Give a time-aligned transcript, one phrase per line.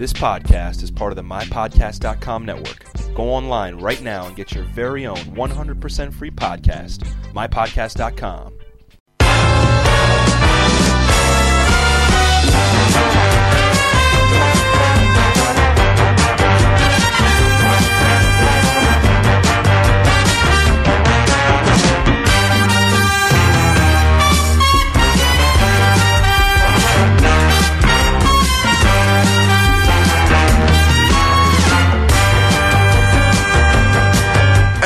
[0.00, 2.86] This podcast is part of the MyPodcast.com network.
[3.14, 8.54] Go online right now and get your very own 100% free podcast, MyPodcast.com.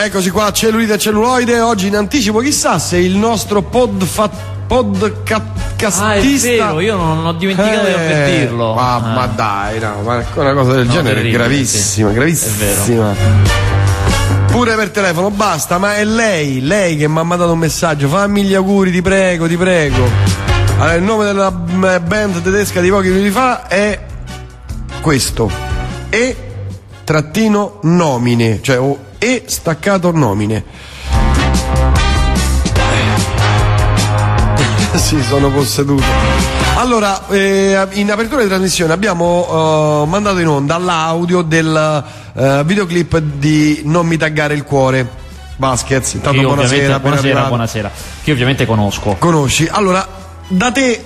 [0.05, 1.61] Eccoci qua, cellulite e celluloide.
[1.61, 4.29] Oggi in anticipo, chissà se il nostro pod fa,
[4.67, 6.05] podcastista.
[6.05, 8.75] Ah, è vero, io non ho dimenticato di Eh, avvertirlo.
[8.75, 8.99] Ma, Ah.
[8.99, 12.15] ma dai, no, ma una cosa del No, genere è terribile, gravissima, sì.
[12.15, 13.15] gravissima.
[14.47, 18.07] Pure per telefono, basta, ma è lei, lei che mi ha mandato un messaggio.
[18.07, 20.07] Fammi gli auguri, ti prego, ti prego.
[20.77, 23.99] Allora, il nome della mm, band tedesca di pochi minuti fa è
[25.01, 25.51] questo.
[26.11, 26.37] E
[27.05, 30.63] trattino nomine, cioè o e staccato nomine.
[34.97, 36.05] sì, sono posseduto.
[36.75, 43.17] Allora, eh, in apertura di trasmissione abbiamo eh, mandato in onda l'audio del eh, videoclip
[43.19, 45.23] di Non mi taggare il cuore.
[45.57, 47.91] Baskets, intanto buonasera, buonasera, buonasera.
[48.23, 49.17] Che ovviamente conosco.
[49.19, 49.67] Conosci?
[49.71, 50.07] Allora,
[50.49, 51.03] da te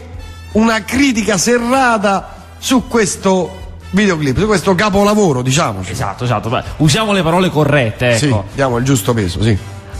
[0.52, 3.57] una critica serrata su questo
[3.90, 5.92] videoclip, su questo capolavoro, diciamoci.
[5.92, 6.62] Esatto, esatto.
[6.78, 8.18] Usiamo le parole corrette, ecco.
[8.18, 9.56] Sì, diamo il giusto peso, sì.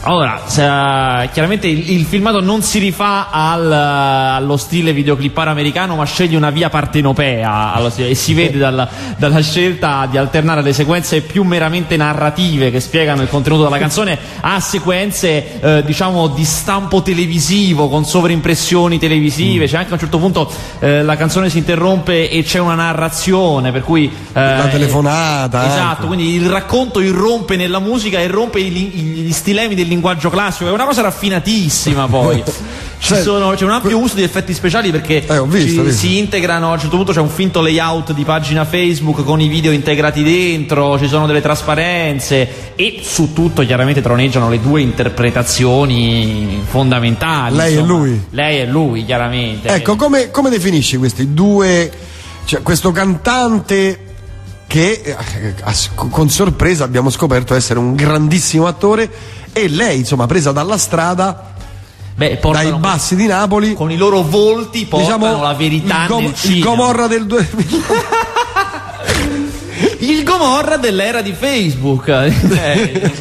[0.09, 5.95] Allora, se, eh, chiaramente il, il filmato non si rifà al, allo stile videoclippare americano,
[5.95, 10.73] ma sceglie una via partenopea allo e si vede dalla, dalla scelta di alternare le
[10.73, 16.43] sequenze più meramente narrative che spiegano il contenuto della canzone a sequenze, eh, diciamo, di
[16.43, 19.67] stampo televisivo con sovrimpressioni televisive.
[19.67, 23.71] C'è anche a un certo punto eh, la canzone si interrompe e c'è una narrazione,
[23.71, 26.05] per cui La eh, telefonata, Esatto, anche.
[26.07, 30.73] quindi il racconto irrompe nella musica e rompe i- gli stilemi del linguaggio classico, è
[30.73, 32.43] una cosa raffinatissima poi.
[32.99, 35.91] Ci Cioè, sono- c'è un ampio uso di effetti speciali perché Eh, visto, ci- visto.
[35.91, 39.47] si integrano, a un certo punto c'è un finto layout di pagina Facebook con i
[39.47, 46.61] video integrati dentro, ci sono delle trasparenze e su tutto chiaramente troneggiano le due interpretazioni
[46.67, 47.55] fondamentali.
[47.55, 47.97] Lei e insomma.
[47.99, 48.21] lui.
[48.31, 49.67] Lei e lui, chiaramente.
[49.69, 51.89] Ecco, come, come definisci questi due,
[52.45, 53.99] cioè questo cantante
[54.69, 55.55] che eh,
[55.95, 59.09] con sorpresa abbiamo scoperto essere un grandissimo attore
[59.51, 61.53] e lei, insomma, presa dalla strada,
[62.13, 66.35] Beh, dai bassi di Napoli, con i loro volti portano diciamo la verità il, nel
[66.43, 66.59] il.
[66.59, 68.27] Gomorra del 2000.
[69.99, 72.07] Il Gomorra dell'era di Facebook.
[72.49, 73.11] Eh,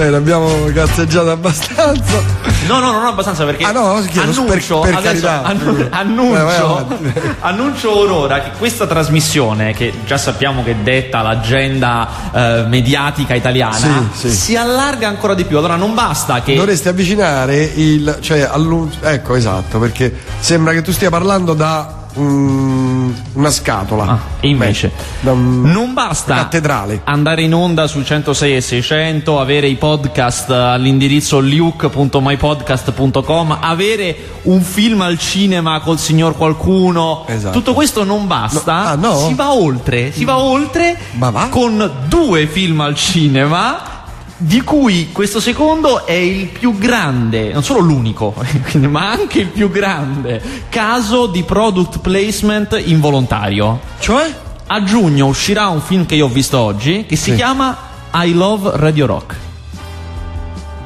[0.00, 2.22] Eh, l'abbiamo cazzeggiato abbastanza.
[2.66, 5.42] no, no, non abbastanza perché Ah, no, chiedo, annuncio, per- per adesso carità.
[5.42, 7.20] annu- Vai, vai annuncio, avanti.
[7.40, 14.30] annuncio ora che questa trasmissione, che già sappiamo che detta l'agenda eh, mediatica italiana, Sì,
[14.30, 14.34] sì.
[14.34, 15.58] si allarga ancora di più.
[15.58, 16.54] Allora non basta che...
[16.54, 18.18] Dovresti avvicinare il.
[18.20, 24.04] cioè all'un- ecco esatto, perché sembra che tu stia parlando da mm, una scatola.
[24.04, 24.90] Ah, invece
[25.20, 27.00] Beh, un- non basta cattedrale.
[27.04, 35.00] andare in onda sul 106 e 600, avere i podcast all'indirizzo luke.mypodcast.com, avere un film
[35.02, 37.24] al cinema col signor qualcuno.
[37.26, 37.58] Esatto.
[37.58, 38.82] Tutto questo non basta.
[38.82, 39.16] No, ah, no?
[39.26, 41.48] Si va oltre, si va oltre Ma va?
[41.50, 43.98] con due film al cinema.
[44.42, 48.34] Di cui questo secondo è il più grande, non solo l'unico,
[48.88, 50.40] ma anche il più grande
[50.70, 53.78] caso di product placement involontario.
[53.98, 54.34] Cioè?
[54.66, 57.36] A giugno uscirà un film che io ho visto oggi che si Sì.
[57.36, 57.76] chiama
[58.12, 59.36] I Love Radio Rock.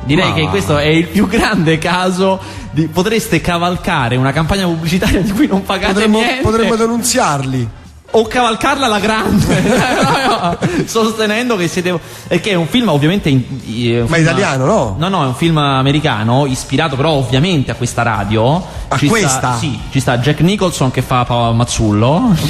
[0.04, 2.40] Direi Ma- che questo è il più grande caso
[2.72, 7.68] di potreste cavalcare una campagna pubblicitaria di cui non pagate Potremmo, niente potremmo denunziarli.
[8.16, 10.86] O cavalcarla alla grande.
[10.86, 11.98] Sostenendo che siete
[12.28, 14.94] perché è un film ovviamente in- è un Ma italiano, no?
[14.98, 18.64] no no è un film americano ispirato però ovviamente a questa radio.
[18.88, 19.28] A Ci questa?
[19.28, 22.34] sta, sì ci sta Jack Nicholson che fa Pa- Mazzullo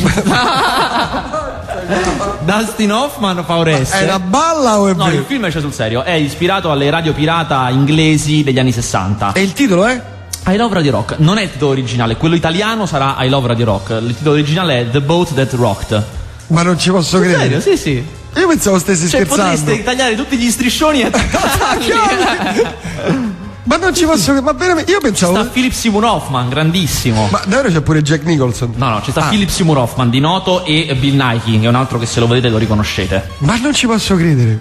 [2.45, 3.99] Dustin Hoffman fa Oreste.
[4.01, 6.03] È una balla o è no il film c'è sul serio.
[6.03, 10.13] È ispirato alle radio pirata inglesi degli anni 60 E il titolo è?
[10.47, 13.65] I Love Radio Rock non è il titolo originale, quello italiano sarà I Love Radio
[13.65, 13.91] Rock.
[14.03, 16.05] Il titolo originale è The Boat That Rocked.
[16.49, 17.37] Ma non ci posso Serio?
[17.37, 17.61] credere.
[17.63, 18.05] Sì, sì.
[18.37, 19.53] Io pensavo stessi Cioè scherzando.
[19.57, 21.93] potreste tagliare tutti gli striscioni e attaccarli.
[23.65, 24.43] Ma non ci posso credere.
[24.45, 25.35] Ma veramente, io pensavo.
[25.35, 27.29] sta Philip Seymour Hoffman, grandissimo.
[27.31, 28.73] Ma davvero c'è pure Jack Nicholson?
[28.77, 31.69] No, no, c'è sta Ah, Philip Seymour Hoffman di noto e Bill Nike, che è
[31.69, 33.31] un altro che se lo vedete lo riconoscete.
[33.39, 34.61] Ma non ci posso credere.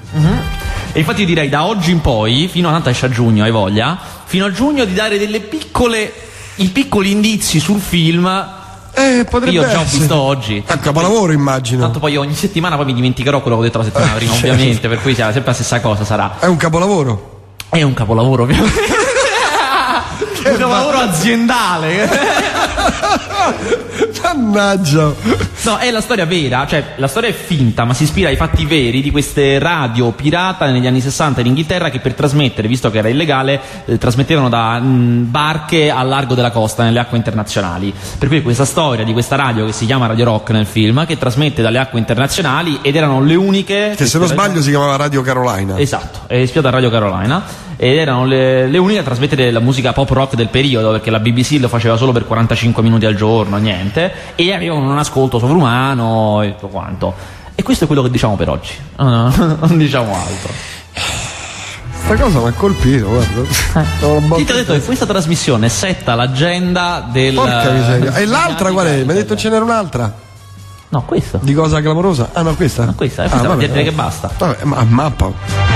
[0.94, 3.98] E infatti direi da oggi in poi, fino a tanto esce a giugno, hai voglia,
[4.26, 6.14] fino a giugno di dare delle piccole,
[6.56, 8.28] i piccoli indizi sul film
[8.94, 10.64] Eh, potrebbe Io già ho visto oggi.
[10.66, 11.82] È un capolavoro, immagino.
[11.82, 14.52] Tanto poi ogni settimana poi mi dimenticherò quello che ho detto la settimana prima, certo.
[14.52, 16.38] ovviamente, per cui sarà sempre la stessa cosa sarà.
[16.40, 17.33] È un capolavoro.
[17.74, 18.80] È un capolavoro, ovviamente.
[20.46, 22.08] un capolavoro aziendale.
[24.24, 25.14] Mannaggia.
[25.66, 28.66] No, è la storia vera, cioè la storia è finta, ma si ispira ai fatti
[28.66, 32.98] veri di queste radio pirata negli anni 60 in Inghilterra che per trasmettere, visto che
[32.98, 37.94] era illegale, eh, trasmettevano da mh, barche al largo della costa, nelle acque internazionali.
[38.18, 41.18] Per cui questa storia di questa radio che si chiama Radio Rock nel film, che
[41.18, 43.94] trasmette dalle acque internazionali ed erano le uniche...
[43.96, 45.78] Che se non sbaglio si chiamava Radio Carolina.
[45.78, 49.94] Esatto, è ispirata a Radio Carolina ed erano le, le uniche a trasmettere la musica
[49.94, 53.58] pop rock del periodo perché la BBC lo faceva solo per 45 minuti al giorno,
[53.58, 57.14] niente, e avevano un ascolto sovrumano e tutto quanto.
[57.56, 60.52] E questo è quello che diciamo per oggi, No, no, non diciamo altro.
[62.04, 64.36] Sta cosa mi ha colpito, guarda.
[64.36, 67.34] Chi ti ha detto che questa trasmissione setta l'agenda del...
[67.34, 68.16] Porca miseria.
[68.16, 69.04] E l'altra qual è?
[69.04, 70.14] Mi hai detto ce n'era un'altra?
[70.90, 71.40] No, questo.
[71.42, 72.30] Di cosa clamorosa?
[72.34, 72.86] Ah no, questa?
[72.86, 73.90] No, questa, è ah, questa, vabbè, direi vabbè.
[73.90, 74.30] che basta.
[74.38, 75.73] Vabbè, ma mappa.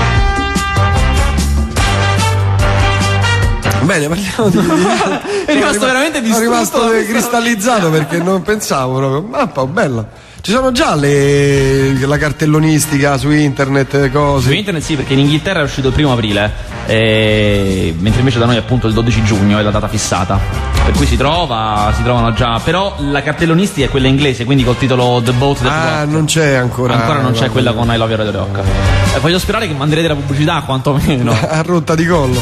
[3.88, 4.58] Bene, parliamo di.
[5.46, 9.22] È rimasto veramente Sono distrutto rimasto da questa- cristallizzato perché non pensavo proprio.
[9.22, 10.06] Mappa, bella.
[10.42, 14.54] Ci sono già le, la cartellonistica su internet, Su cose.
[14.54, 16.52] internet sì, perché in Inghilterra è uscito il primo aprile,
[16.86, 20.38] eh, mentre invece da noi appunto il 12 giugno è la data fissata.
[20.84, 22.60] Per cui si trova, si trovano già.
[22.62, 26.12] Però la cartellonistica è quella inglese, quindi col titolo The Boat That Ah, Rocked.
[26.12, 26.94] non c'è ancora.
[26.94, 28.60] Ancora non c'è quella con I Love You Radio Rock.
[29.16, 31.32] Eh, voglio sperare che manderete la pubblicità quantomeno.
[31.48, 32.40] A rotta di collo.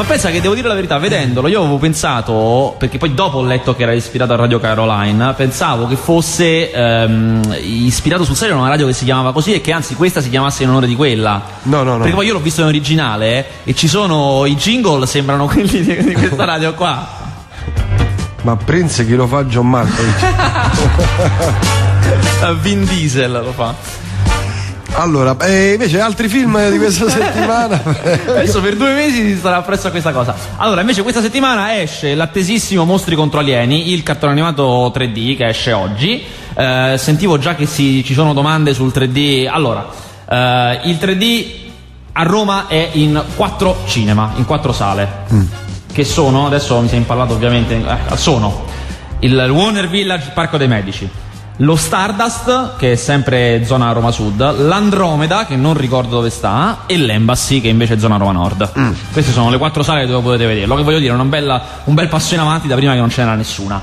[0.00, 3.44] Ma pensa che devo dire la verità, vedendolo, io avevo pensato, perché poi dopo ho
[3.44, 8.60] letto che era ispirato a Radio Caroline, pensavo che fosse ehm, ispirato sul serio a
[8.60, 10.96] una radio che si chiamava così e che anzi questa si chiamasse in onore di
[10.96, 11.42] quella.
[11.64, 11.98] No, no, no.
[11.98, 16.02] Perché poi io l'ho visto in originale e ci sono i jingle, sembrano quelli di,
[16.02, 17.06] di questa radio qua.
[18.40, 20.22] Ma Prince chi lo fa John Malkovich?
[22.40, 23.74] Eh, Vin Diesel lo fa.
[24.94, 27.80] Allora, eh, invece altri film di questa settimana.
[27.82, 30.34] Adesso per due mesi si starà appresso a questa cosa.
[30.56, 35.72] Allora, invece questa settimana esce l'attesissimo Mostri contro alieni, il cartone animato 3D che esce
[35.72, 36.22] oggi.
[36.54, 39.48] Eh, sentivo già che si- ci sono domande sul 3D.
[39.50, 39.86] Allora,
[40.28, 41.46] eh, il 3D
[42.12, 45.08] a Roma è in quattro cinema, in quattro sale.
[45.92, 48.66] Che sono, adesso mi si è impallato ovviamente, eh, sono
[49.20, 51.08] il Warner Village Parco dei Medici,
[51.62, 56.96] lo Stardust, che è sempre zona Roma Sud, l'Andromeda, che non ricordo dove sta, e
[56.96, 58.72] l'Embassy, che invece è zona Roma Nord.
[59.12, 60.74] Queste sono le quattro sale dove potete vederlo.
[60.76, 63.22] Che voglio dire, una bella- un bel passo in avanti da prima che non ce
[63.22, 63.82] n'era nessuna.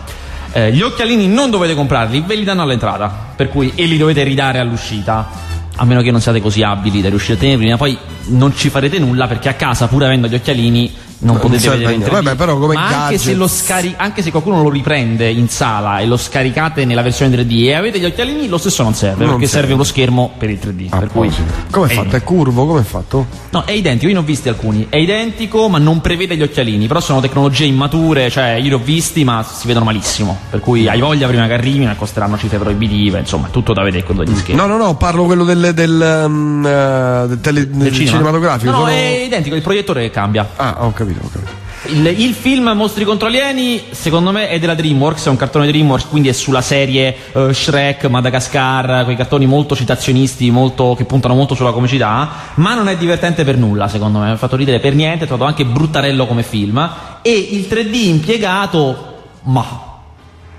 [0.54, 4.24] Eh, gli occhialini non dovete comprarli, ve li danno all'entrata, per cui e li dovete
[4.24, 5.46] ridare all'uscita.
[5.76, 7.96] A meno che non siate così abili da riuscire a tenerli, ma poi
[8.30, 11.88] non ci farete nulla perché a casa, pur avendo gli occhialini, non Non potete vedere
[11.90, 12.16] a in niente.
[12.16, 12.24] 3D.
[12.24, 16.00] Vabbè, però come ma anche se, lo scari- anche se qualcuno lo riprende in sala
[16.00, 19.34] e lo scaricate nella versione 3D e avete gli occhialini, lo stesso non serve Non
[19.34, 19.60] perché serve.
[19.60, 20.88] serve uno schermo per il 3D.
[20.90, 21.32] Ah, per cui
[21.72, 22.16] Come è fatto?
[22.16, 22.66] È curvo?
[22.68, 23.26] Come è fatto?
[23.50, 24.88] No, è identico, io ne ho visti alcuni.
[24.90, 26.88] È identico, ma non prevede gli occhialini.
[26.88, 30.38] Però sono tecnologie immature, cioè io li ho visti, ma si vedono malissimo.
[30.50, 34.04] Per cui hai voglia prima che arrivino, costeranno cifre proibitive, insomma, è tutto da vedere
[34.04, 34.62] quello degli schermi.
[34.62, 38.12] No, no, no, parlo quello del, del, um, eh, del tele- del cinema?
[38.18, 38.72] cinematografico.
[38.72, 40.48] No, sono- è identico, il proiettore cambia.
[40.56, 41.66] Ah, ho capito, ho capito.
[41.90, 46.08] Il, il film Mostri contro alieni, secondo me, è della Dreamworks, è un cartone Dreamworks,
[46.08, 51.56] quindi è sulla serie eh, Shrek, Madagascar, quei cartoni molto citazionisti, molto, che puntano molto
[51.56, 54.96] sulla comicità, ma non è divertente per nulla, secondo me, mi ha fatto ridere per
[54.96, 56.90] niente, è trovato anche bruttarello come film,
[57.22, 59.86] e il 3D impiegato, ma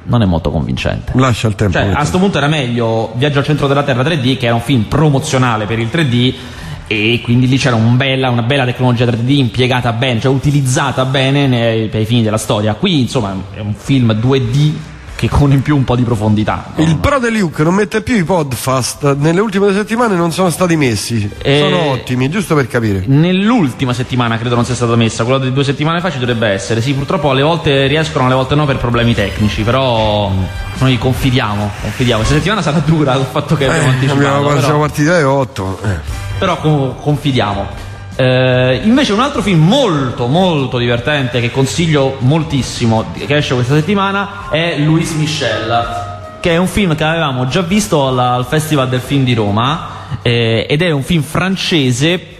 [0.04, 1.12] non è molto convincente.
[1.16, 1.74] Lascia il tempo.
[1.74, 4.62] Cioè, a questo punto era meglio Viaggio al centro della Terra 3D, che era un
[4.62, 6.34] film promozionale per il 3D,
[6.88, 11.46] e quindi lì c'era un bella- una bella tecnologia 3D impiegata bene, cioè utilizzata bene
[11.46, 12.74] nei- per i fini della storia.
[12.74, 14.72] Qui, insomma, è un film 2D
[15.18, 16.72] che con in più un po' di profondità.
[16.76, 16.84] no?
[16.84, 20.76] Il Pro de Luke non mette più i podcast, nelle ultime settimane non sono stati
[20.76, 21.28] messi.
[21.42, 23.02] Eh, Sono ottimi, giusto per capire.
[23.04, 26.80] Nell'ultima settimana credo non sia stata messa, quella di due settimane fa ci dovrebbe essere.
[26.80, 30.30] Sì, purtroppo alle volte riescono, alle volte no per problemi tecnici, però
[30.78, 32.20] noi confidiamo, confidiamo.
[32.20, 34.18] Questa settimana sarà dura il fatto che abbiamo Eh, anticipato.
[34.20, 35.78] abbiamo, però- siamo partiti dalle 8.
[36.38, 37.86] Però com- confidiamo.
[38.16, 44.48] Eh, invece un altro film molto molto divertente che consiglio moltissimo che esce questa settimana
[44.50, 46.06] è Louis Michel
[46.40, 49.88] che è un film che avevamo già visto al, al Festival del Film di Roma
[50.22, 52.37] eh, ed è un film francese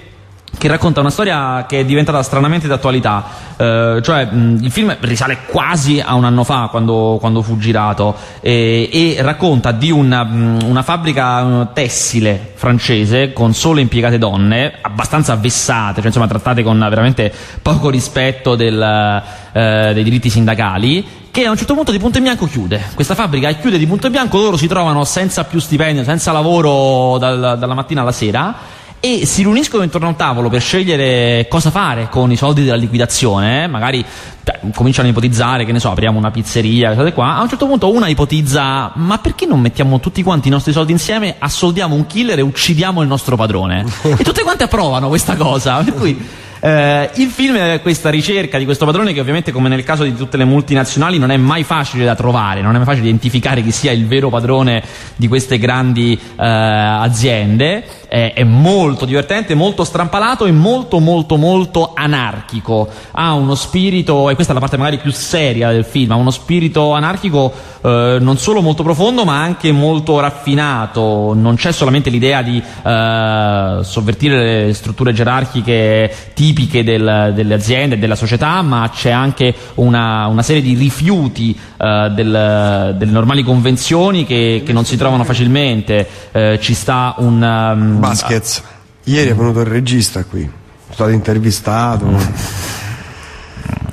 [0.59, 3.25] che racconta una storia che è diventata stranamente d'attualità,
[3.57, 8.17] eh, cioè mh, il film risale quasi a un anno fa quando, quando fu girato
[8.41, 14.75] e, e racconta di una, mh, una fabbrica eh, tessile francese con solo impiegate donne,
[14.83, 19.23] abbastanza vessate, cioè insomma trattate con veramente poco rispetto del,
[19.53, 22.83] eh, dei diritti sindacali, che a un certo punto di punto in bianco chiude.
[22.95, 27.17] Questa fabbrica chiude di punto in bianco, loro si trovano senza più stipendio, senza lavoro
[27.19, 31.71] dal- dalla mattina alla sera e si riuniscono intorno a un tavolo per scegliere cosa
[31.71, 33.65] fare con i soldi della liquidazione.
[33.65, 33.67] eh.
[33.69, 34.05] Magari
[34.43, 37.37] cioè, cominciano a ipotizzare, che ne so, apriamo una pizzeria, cose qua.
[37.37, 40.93] A un certo punto una ipotizza: ma perché non mettiamo tutti quanti i nostri soldi
[40.93, 43.85] insieme, assoldiamo un killer e uccidiamo il nostro padrone?
[44.03, 45.83] e tutte quante approvano questa cosa.
[45.83, 46.27] Per cui.
[46.61, 50.17] eh, il film è questa ricerca di questo padrone che ovviamente come nel caso di
[50.17, 53.71] tutte le multinazionali non è mai facile da trovare, non è mai facile identificare chi
[53.71, 54.83] sia il vero padrone
[55.15, 61.93] di queste grandi eh, aziende, è, è molto divertente, molto strampalato e molto molto molto
[61.95, 66.17] anarchico, ha uno spirito, e questa è la parte magari più seria del film, ha
[66.17, 72.11] uno spirito anarchico eh, non solo molto profondo ma anche molto raffinato, non c'è solamente
[72.11, 78.91] l'idea di eh, sovvertire le strutture gerarchiche tipiche del- delle aziende e della società, ma
[78.93, 84.85] c'è anche una, una serie di rifiuti eh, del- delle normali convenzioni che, che non
[84.85, 86.07] si trovano facilmente.
[86.33, 87.43] Eh, ci sta un.
[87.43, 88.63] um, Baskets.
[89.05, 92.07] Ieri è venuto il regista qui, è stato intervistato.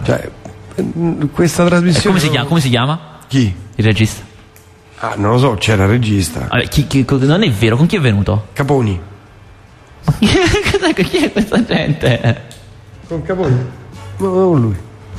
[0.03, 0.29] Cioè,
[0.81, 2.05] mm, questa trasmissione.
[2.07, 3.55] come, si chiama, come si chiama Chi?
[3.75, 4.23] il regista?
[4.99, 6.47] Ah, non lo so, c'era il regista.
[6.49, 8.47] Vabbè, chi- chi- non è vero, con chi è venuto?
[8.53, 8.99] Caponi.
[10.05, 12.41] Cos'è- chi è questa gente?
[13.07, 13.55] Con Caponi?
[14.17, 14.75] No, non lui.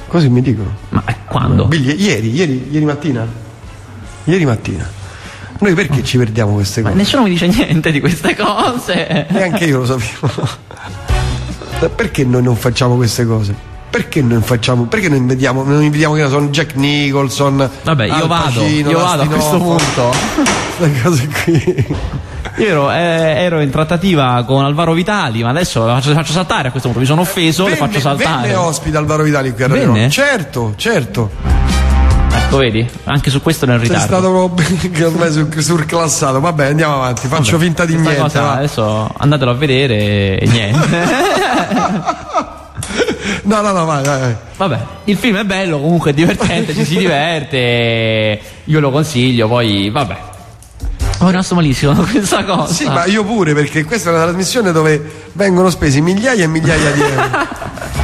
[0.09, 0.75] Così mi dicono.
[0.91, 1.67] Ma quando?
[1.67, 3.27] Bigli- ieri, ieri, ieri mattina?
[4.25, 4.89] Ieri mattina.
[5.59, 7.01] Noi perché ci perdiamo queste Ma cose?
[7.01, 9.27] nessuno mi dice niente di queste cose.
[9.31, 10.49] Neanche io lo sapevo.
[11.95, 13.55] perché noi non facciamo queste cose?
[13.89, 14.85] Perché non facciamo?
[14.85, 17.71] Perché non vediamo, non vediamo che ne so, Jack Nicholson?
[17.83, 20.13] Vabbè, io Al vado, Pacino, io vado a questo punto.
[20.77, 21.87] Queste cose qui.
[22.59, 22.97] Io ero, eh,
[23.45, 27.03] ero in trattativa con Alvaro Vitali, ma adesso lo faccio, faccio saltare a questo punto.
[27.03, 28.49] Mi sono offeso, le faccio saltare.
[28.49, 30.11] Venne ospite Alvaro Vitali qui a Radio Venne?
[30.11, 31.56] Certo, certo.
[32.47, 32.89] Ecco, vedi?
[33.05, 34.17] Anche su questo ero in Sei ritardo.
[34.19, 36.39] stato proprio surclassato.
[36.41, 37.27] Vabbè, andiamo avanti.
[37.27, 38.21] Faccio finta di niente.
[38.21, 42.15] cosa adesso andatelo a vedere e niente.
[43.43, 44.21] No, no, no, vai, vai.
[44.21, 44.37] vai.
[44.57, 48.41] Vabbè, il film è bello, comunque è divertente, ci si diverte.
[48.65, 50.17] Io lo consiglio, poi vabbè.
[51.21, 52.73] Ho rimasto malissimo questa cosa.
[52.73, 56.91] Sì, ma io pure, perché questa è una trasmissione dove vengono spesi migliaia e migliaia
[56.91, 57.47] di euro.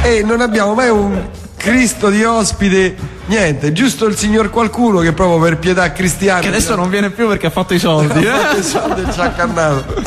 [0.03, 1.21] e non abbiamo mai un
[1.57, 2.95] Cristo di ospite,
[3.27, 6.39] niente, giusto il signor qualcuno che proprio per pietà cristiana.
[6.41, 8.25] Che adesso non viene più perché ha fatto i soldi.
[8.27, 10.01] ha fatto i soldi e ci ha accannato.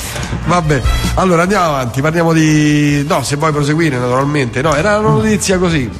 [0.46, 0.80] Vabbè,
[1.14, 3.04] allora andiamo avanti, parliamo di.
[3.08, 4.62] No, se vuoi proseguire naturalmente.
[4.62, 5.90] No, era una notizia così.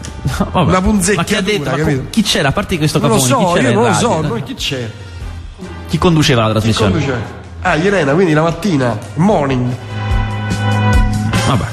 [0.53, 0.69] Vabbè.
[0.69, 1.77] Una punzecchiatura, Ma chi ha detto?
[1.77, 2.05] Capito?
[2.11, 2.49] chi c'era?
[2.49, 4.91] A parte questo Non lo chi so, c'era io non lo so, noi chi c'è?
[5.89, 6.91] Chi conduceva la Chi trasmissione?
[6.91, 7.15] conduce?
[7.63, 9.73] Ah, Irena, quindi la mattina, morning.
[11.47, 11.65] Vabbè.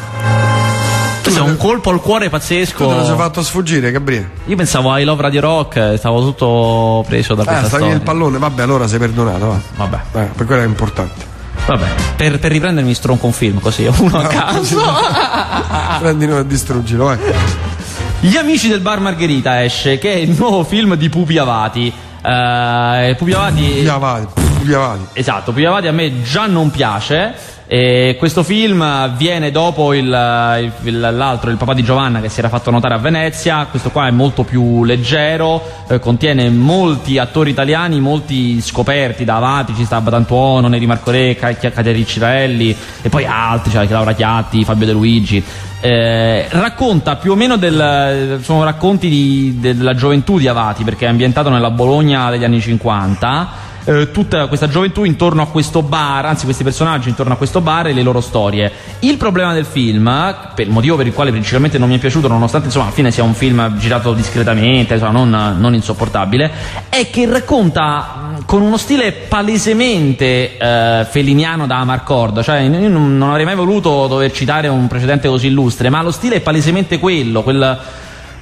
[1.33, 3.15] Questo è un colpo al cuore Tu te lo sei pazzesco.
[3.15, 4.29] fatto sfuggire, Gabriele.
[4.45, 7.87] Io pensavo a I Love Radio Rock, stavo tutto preso da Ah, questa storia.
[7.87, 9.59] nel pallone, vabbè, allora sei perdonato, va.
[9.77, 11.25] Vabbè, Eh, per quello è importante.
[11.65, 11.87] vabbè.
[12.17, 14.79] Per, per riprendermi stronco un film così, uno a caso.
[15.99, 17.17] Prendilo e distruggilo, vai.
[18.19, 21.91] Gli amici del bar Margherita esce, che è il nuovo film di Pupi Avati.
[22.25, 23.79] Eh, Pupi Avati.
[23.81, 24.41] Via avanti,
[24.71, 25.19] avanti.
[25.19, 27.51] Esatto, Pupi Avati a me già non piace.
[27.65, 30.03] E questo film viene dopo il,
[30.83, 33.65] il- l'altro, il papà di Giovanna che si era fatto notare a Venezia.
[33.69, 39.73] Questo qua è molto più leggero, eh, contiene molti attori italiani, molti scoperti da Avati,
[39.75, 43.93] ci sta Batantuono, Neri Marco Re, Ca- Ca- Caterina Cirelli e poi altri, c'è anche
[43.93, 45.43] Laura Chiatti, Fabio De Luigi.
[45.79, 51.09] Eh, racconta più o meno del, sono racconti di- della gioventù di Avati perché è
[51.09, 56.45] ambientato nella Bologna degli anni 50 eh, tutta questa gioventù intorno a questo bar, anzi
[56.45, 58.71] questi personaggi intorno a questo bar e le loro storie.
[58.99, 60.05] Il problema del film,
[60.55, 63.11] per il motivo per il quale principalmente non mi è piaciuto, nonostante insomma alla fine
[63.11, 66.51] sia un film girato discretamente, insomma, non, non insopportabile,
[66.89, 73.45] è che racconta con uno stile palesemente eh, feliniano da Amarcord, cioè io non avrei
[73.45, 77.79] mai voluto dover citare un precedente così illustre, ma lo stile è palesemente quello, quel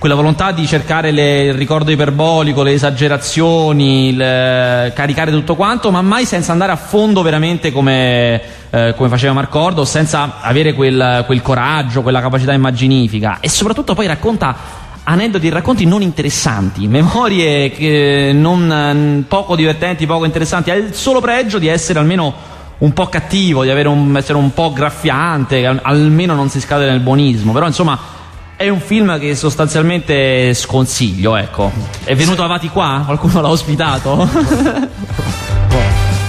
[0.02, 6.02] quella volontà di cercare le- il ricordo iperbolico, le esagerazioni, il- caricare tutto quanto, ma
[6.02, 8.42] mai senza andare a fondo veramente come,
[8.72, 13.38] eh, come faceva Marcordo, senza avere quel, quel coraggio, quella capacità immaginifica.
[13.42, 14.56] E soprattutto poi racconta
[15.04, 21.22] aneddoti e racconti non interessanti, memorie che non, poco divertenti, poco interessanti, ha il solo
[21.22, 22.34] pregio di essere almeno
[22.80, 27.52] un po' cattivo, di un- essere un po' graffiante, almeno non si scade nel buonismo,
[27.52, 28.18] però insomma
[28.62, 31.72] è un film che sostanzialmente sconsiglio, ecco.
[32.04, 33.02] È venuto avanti qua?
[33.04, 34.30] Qualcuno l'ha ospitato?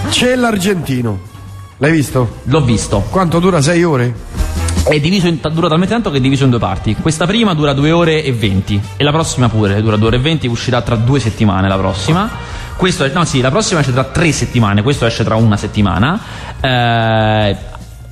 [0.09, 1.21] C'è l'argentino.
[1.77, 2.39] L'hai visto?
[2.45, 3.05] L'ho visto.
[3.11, 3.61] Quanto dura?
[3.61, 4.31] Sei ore?
[4.85, 6.97] è diviso in, dura talmente tanto che è diviso in due parti.
[7.01, 10.21] Questa prima dura 2 ore e 20 e la prossima pure dura 2 ore e
[10.21, 12.29] 20, uscirà tra due settimane la prossima.
[12.77, 16.19] Questo no, sì, la prossima esce tra tre settimane, questo esce tra una settimana.
[16.61, 17.57] Eh,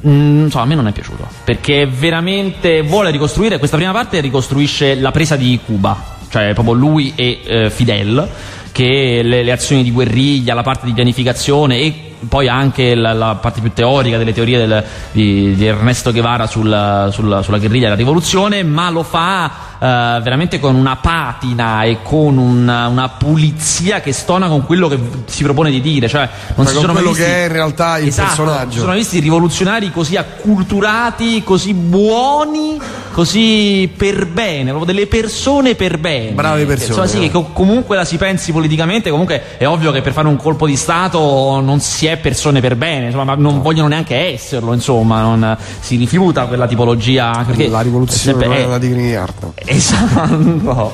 [0.03, 3.59] non so, a me non è piaciuto perché veramente vuole ricostruire.
[3.59, 8.29] Questa prima parte ricostruisce la presa di Cuba, cioè proprio lui e eh, Fidel,
[8.73, 11.95] che le, le azioni di guerriglia, la parte di pianificazione e
[12.29, 17.09] poi anche la, la, parte più teorica delle teorie del, di, di, Ernesto Guevara sul,
[17.13, 22.37] sul, sulla guerriglia e la rivoluzione, ma lo fa veramente con una patina e con
[22.37, 26.07] una, una, pulizia che stona con quello che si propone di dire.
[26.07, 28.73] Cioè, non ma si sono quello visti, che è in realtà il esatto, personaggio.
[28.73, 32.79] Si sono visti rivoluzionari così acculturati, così buoni,
[33.13, 36.33] così per bene, proprio delle persone per bene.
[36.33, 36.89] Brave persone.
[36.89, 37.31] Insomma, sì, eh.
[37.31, 40.77] che comunque la si pensi politicamente, comunque è ovvio che per fare un colpo di
[40.77, 45.57] Stato non si è persone per bene, insomma, ma non vogliono neanche esserlo, insomma, non,
[45.81, 47.45] si rifiuta quella tipologia.
[47.47, 49.29] Perché la rivoluzione è eh, una dignità.
[49.73, 50.93] Esatto.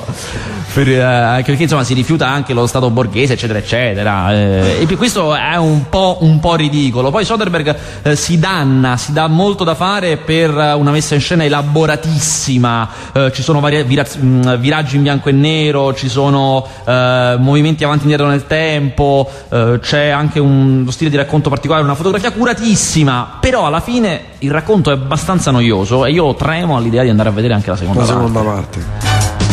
[0.74, 4.32] Per, eh, anche perché insomma si rifiuta anche lo Stato borghese, eccetera, eccetera.
[4.34, 7.10] Eh, e questo è un po', un po' ridicolo.
[7.10, 11.44] Poi Soderbergh eh, si danna, si dà molto da fare per una messa in scena
[11.44, 12.88] elaboratissima.
[13.12, 17.82] Eh, ci sono vari vira- mh, viraggi in bianco e nero, ci sono eh, movimenti
[17.84, 21.94] avanti e indietro nel tempo, eh, c'è anche un, uno stile di racconto particolare, una
[21.94, 23.38] fotografia curatissima.
[23.40, 27.32] Però alla fine il racconto è abbastanza noioso e io tremo all'idea di andare a
[27.32, 28.26] vedere anche la seconda La parte.
[28.26, 28.65] seconda parte.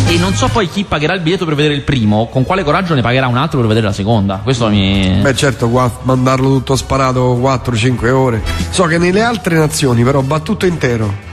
[0.07, 2.93] E non so poi chi pagherà il biglietto per vedere il primo, con quale coraggio
[2.93, 4.41] ne pagherà un altro per vedere la seconda.
[4.43, 5.19] Questo mi.
[5.21, 8.41] Beh certo, qua, mandarlo tutto sparato 4-5 ore.
[8.69, 11.31] So che nelle altre nazioni però va tutto intero.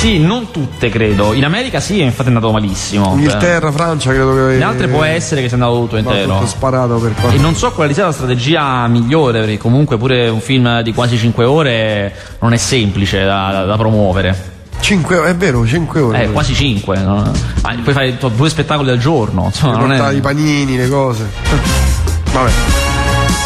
[0.00, 1.34] Sì, non tutte credo.
[1.34, 3.12] In America sì, infatti è andato malissimo.
[3.16, 4.54] Inghilterra, Francia credo che...
[4.54, 6.36] In altre può essere che sia andato tutto intero.
[6.36, 7.30] tutto sparato per qua.
[7.32, 11.18] E non so quale sia la strategia migliore, perché comunque pure un film di quasi
[11.18, 14.49] 5 ore non è semplice da, da- da promuovere.
[14.80, 16.24] 5 è vero, 5 ore.
[16.24, 16.98] Eh, quasi 5.
[16.98, 17.32] No?
[17.62, 19.44] Ma puoi fare to- due spettacoli al giorno.
[19.46, 20.12] Insomma, non è...
[20.12, 21.28] i panini, le cose.
[22.32, 22.50] Vabbè.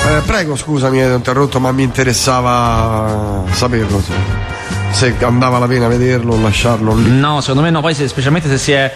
[0.07, 4.03] Eh, prego, scusami, ho interrotto, ma mi interessava saperlo.
[4.91, 7.11] Se, andava la pena vederlo o lasciarlo lì.
[7.19, 8.93] No, secondo me no, poi se- specialmente se si è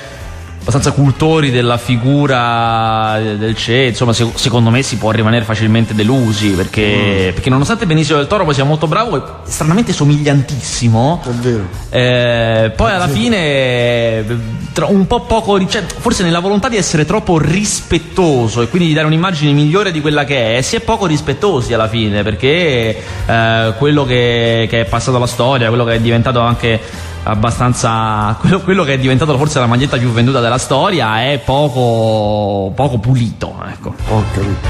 [0.61, 6.51] abbastanza cultori della figura del Che, insomma, se- secondo me si può rimanere facilmente delusi
[6.51, 11.69] perché, perché nonostante Benicio del Toro poi sia molto bravo e stranamente somigliantissimo, È vero.
[11.91, 14.25] eh, poi alla fine
[14.73, 18.95] tro- un po' poco, cioè, forse nella volontà di essere troppo rispettoso e quindi di
[18.95, 23.75] dare un'immagine migliore di quella che è, si è poco rispettosi alla fine perché eh,
[23.79, 26.81] quello che, che è passato alla storia, quello che è diventato anche
[27.25, 32.73] abbastanza quello, quello che è diventato forse la maglietta più venduta della storia è poco,
[32.75, 33.95] poco pulito ecco.
[34.09, 34.67] Ho capito.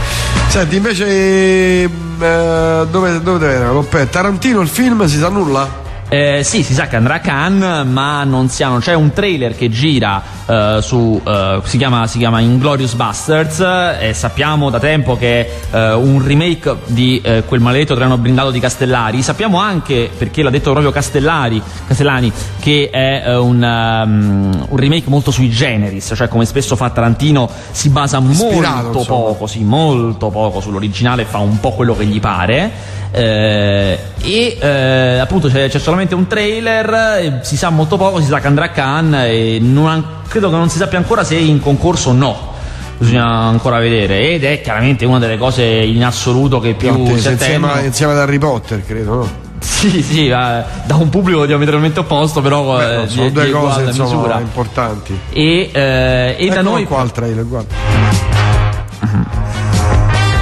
[0.49, 4.07] Senti, invece, mm, eh, dove, dove era?
[4.07, 5.87] Tarantino il film si sa nulla?
[6.09, 9.13] Eh, sì, si sa che andrà a Cannes, ma non si ha, non c'è un
[9.13, 13.61] trailer che gira eh, su, eh, si chiama, si chiama Inglorious Bastards
[14.01, 18.51] e sappiamo da tempo che è eh, un remake di eh, quel maledetto treno blindato
[18.51, 19.23] di Castellari.
[19.23, 25.09] Sappiamo anche, perché l'ha detto proprio Castellari, Castellani, che è eh, un, um, un remake
[25.09, 29.19] molto sui generis, cioè come spesso fa Tarantino si basa Ispirato, molto insomma.
[29.19, 32.71] poco, sì, molto poco sull'originale, fa un po' quello che gli pare.
[33.11, 38.27] eh, e eh, appunto c'è, c'è solamente un trailer, eh, si sa molto poco, si
[38.27, 41.41] sa che andrà a Cannes e non- credo che non si sappia ancora se è
[41.41, 42.57] in concorso o no.
[42.99, 47.33] Bisogna ancora vedere ed è chiaramente una delle cose in assoluto che più Attesa, si
[47.35, 49.47] insieme, insieme ad Harry Potter, credo, no?
[49.61, 53.33] Sì, sì, eh, da un pubblico diametralmente opposto, però Beh, eh, no, di- sono di
[53.33, 54.39] due cose insomma, misura.
[54.41, 55.19] importanti.
[55.31, 57.75] E, eh, e da Eccolo noi qua il trailer, guarda.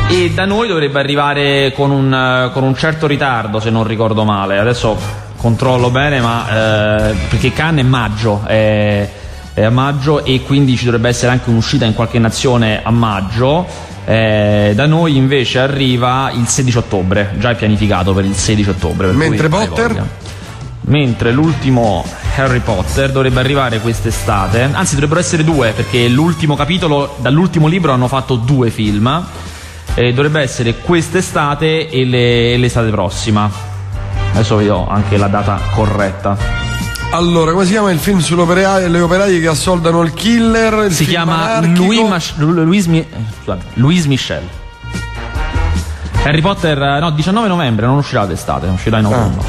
[0.09, 4.25] E da noi dovrebbe arrivare con un, eh, con un certo ritardo, se non ricordo
[4.25, 4.59] male.
[4.59, 4.97] Adesso
[5.37, 9.09] controllo bene, ma eh, perché Cannes è maggio, è,
[9.57, 13.67] è a maggio e quindi ci dovrebbe essere anche un'uscita in qualche nazione a maggio.
[14.05, 19.13] Eh, da noi invece arriva il 16 ottobre, già è pianificato per il 16 ottobre.
[19.13, 20.05] Mentre Potter?
[20.83, 22.05] Mentre l'ultimo
[22.37, 28.09] Harry Potter dovrebbe arrivare quest'estate, anzi dovrebbero essere due, perché l'ultimo capitolo, dall'ultimo libro hanno
[28.09, 29.25] fatto due film,
[29.95, 33.51] e dovrebbe essere quest'estate e, le- l'estate prossima.
[34.33, 36.66] Adesso vi do anche la data corretta.
[37.11, 40.85] Allora, come si chiama il film sulle operaie che assoldano il killer?
[40.87, 41.61] Il Si chiama?
[41.61, 43.07] Louis, Mach- Louis Mi- eh,
[43.39, 44.43] scusate, Louis Michel.
[46.25, 49.45] Harry Potter, eh, no, 19 novembre, non uscirà d'estate, uscirà in Ah, autunno.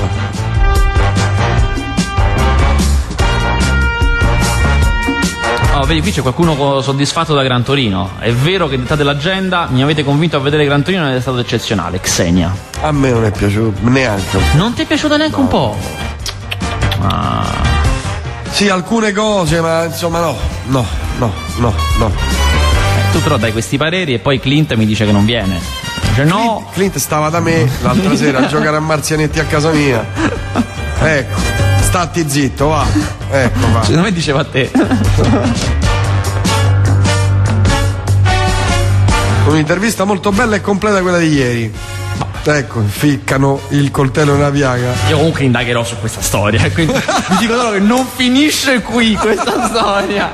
[5.76, 8.12] Oh, vedi, qui c'è qualcuno soddisfatto da Gran Torino.
[8.18, 11.38] È vero che dettate l'agenda, mi avete convinto a vedere Gran Torino ed è stato
[11.38, 12.00] eccezionale.
[12.00, 12.52] Xenia.
[12.82, 14.40] a me non è piaciuto neanche.
[14.56, 15.78] Non ti è piaciuta neanche un po'?
[17.02, 17.46] Ah.
[18.50, 20.86] Sì, alcune cose, ma insomma no, no,
[21.20, 22.12] no, no, no.
[23.12, 25.60] Tu però dai questi pareri e poi Clint mi dice che non viene.
[26.10, 30.06] Dice no, Clint stava da me l'altra sera a giocare a marzianetti a casa mia.
[31.00, 31.40] Ecco,
[31.82, 32.86] stati zitto, va.
[33.30, 33.82] Ecco, va.
[33.82, 34.72] secondo me diceva a te.
[39.48, 41.74] Un'intervista molto bella e completa quella di ieri.
[42.44, 44.94] Ecco, ficcano il coltello nella piaga.
[45.10, 46.62] Io comunque indagherò su questa storia.
[46.72, 50.30] Quindi vi dico solo che non finisce qui questa storia.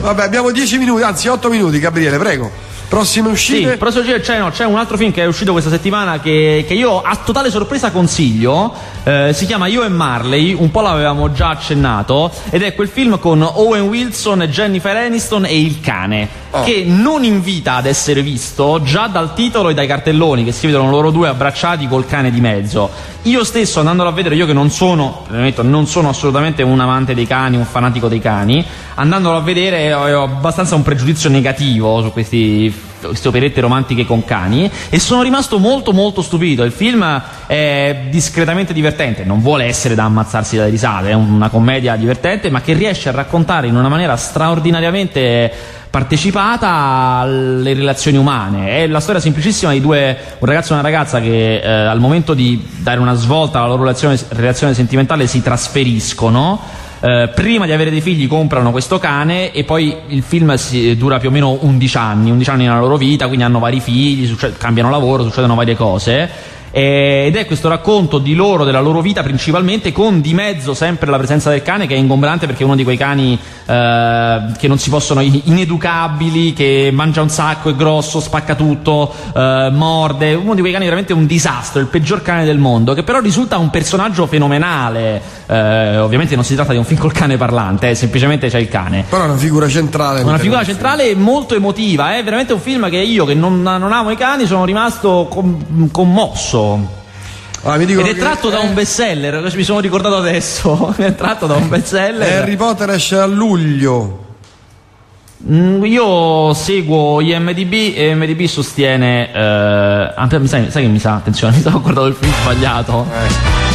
[0.00, 2.50] Vabbè, abbiamo 10 minuti, anzi 8 minuti, Gabriele, prego.
[2.90, 3.76] Prossime Sì, uscite?
[3.76, 6.74] prossimo giro c'è, no, c'è un altro film che è uscito questa settimana che, che
[6.74, 8.74] io a totale sorpresa consiglio.
[9.04, 13.20] Eh, si chiama Io e Marley, un po' l'avevamo già accennato, ed è quel film
[13.20, 16.28] con Owen Wilson, Jennifer Aniston e il cane.
[16.50, 16.64] Oh.
[16.64, 20.90] Che non invita ad essere visto già dal titolo e dai cartelloni che si vedono
[20.90, 22.90] loro due abbracciati col cane di mezzo.
[23.24, 27.14] Io stesso andandolo a vedere, io che non sono, premetto, non sono assolutamente un amante
[27.14, 32.02] dei cani, un fanatico dei cani, andandolo a vedere ho, ho abbastanza un pregiudizio negativo
[32.02, 36.62] su questi queste operette romantiche con cani e sono rimasto molto molto stupito.
[36.64, 41.96] Il film è discretamente divertente non vuole essere da ammazzarsi dalle risate è una commedia
[41.96, 48.68] divertente ma che riesce a raccontare in una maniera straordinariamente partecipata alle relazioni umane.
[48.68, 52.32] È la storia semplicissima di due un ragazzo e una ragazza che eh, al momento
[52.32, 56.60] di dare una svolta alla loro relazione, relazione sentimentale si trasferiscono
[57.00, 61.18] eh, prima di avere dei figli comprano questo cane e poi il film si- dura
[61.18, 64.54] più o meno 11 anni, 11 anni nella loro vita, quindi hanno vari figli, succe-
[64.58, 66.30] cambiano lavoro, succedono varie cose.
[66.70, 71.10] Eh, Ed è questo racconto di loro, della loro vita principalmente, con di mezzo sempre
[71.10, 74.68] la presenza del cane che è ingombrante perché è uno di quei cani eh, che
[74.68, 80.54] non si possono, ineducabili, che mangia un sacco, è grosso, spacca tutto, eh, morde, uno
[80.54, 83.70] di quei cani veramente un disastro, il peggior cane del mondo, che però risulta un
[83.70, 85.38] personaggio fenomenale.
[85.46, 88.68] Eh, ovviamente non si tratta di un film col cane parlante, eh, semplicemente c'è il
[88.68, 89.04] cane.
[89.08, 90.22] Però è una figura centrale.
[90.22, 94.10] Una figura centrale molto emotiva, è veramente un film che io, che non, non amo
[94.10, 96.59] i cani, sono rimasto com- commosso.
[97.62, 100.94] Ah, mi Ed dicono è tratto da un bestseller, mi sono ricordato adesso.
[100.96, 102.42] è tratto da un bestseller.
[102.42, 104.28] Harry Potter esce a luglio.
[105.48, 109.32] Mm, Io seguo IMDB e IMDB sostiene.
[109.32, 111.14] Eh, ah, mi sai, sai che mi sa?
[111.14, 113.69] Attenzione, mi sono guardato il film sbagliato.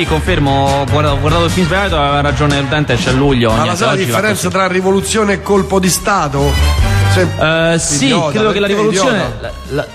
[0.00, 3.52] Sì, confermo, ho guardato, ho guardato il film sbagliato, aveva ragione l'utente, c'è luglio.
[3.52, 6.50] Ma la sai la differenza tra rivoluzione e colpo di Stato?
[7.12, 9.18] Se- Eh, sì, Idiota, credo che la rivoluzione.
[9.18, 9.40] idiota?
[9.40, 9.86] la- la-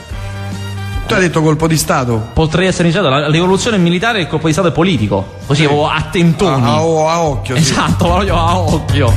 [1.08, 2.22] Tu hai detto colpo di Stato?
[2.34, 3.10] potrei essere iniziato.
[3.10, 5.26] La rivoluzione militare e il colpo di Stato è politico.
[5.48, 6.64] Così o a tentoni.
[6.64, 7.62] A, a- a occhio, sì.
[7.64, 9.12] Esatto, proprio a occhio.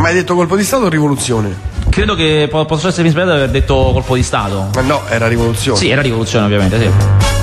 [0.00, 1.56] Ma hai detto colpo di Stato o rivoluzione?
[1.90, 4.70] Credo che po- possa essere sbagliato di aver detto colpo di Stato.
[4.74, 5.78] Ma no, era rivoluzione.
[5.78, 7.34] Sì, era rivoluzione, ovviamente, sì.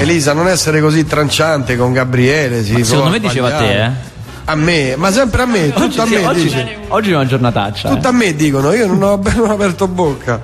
[0.00, 2.62] Elisa, non essere così tranciante con Gabriele.
[2.64, 3.90] Si Secondo me diceva a te, eh.
[4.44, 6.76] A me, ma sempre a me, tutto a Sì, me oggi, dice.
[6.88, 7.88] oggi è una giornataccia.
[7.90, 7.94] eh.
[7.94, 10.40] Tutto a me dicono, io non ho, non ho aperto bocca.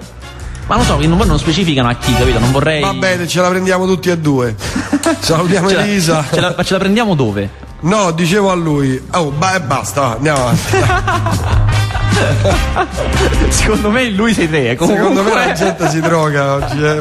[0.66, 2.38] Ma non so, non, non specificano a chi, capito?
[2.38, 2.80] Non vorrei.
[2.82, 4.54] Va bene, ce la prendiamo tutti e due.
[5.20, 6.24] Salutiamo Ce la, Elisa.
[6.32, 7.48] ce la- ma ce la prendiamo dove?
[7.80, 9.00] No, dicevo a lui.
[9.12, 10.62] Oh, ba- e basta, andiamo avanti.
[13.48, 14.74] Secondo me lui sei te.
[14.76, 15.02] Comunque...
[15.02, 16.82] Secondo me la gente si droga oggi.
[16.82, 17.00] eh.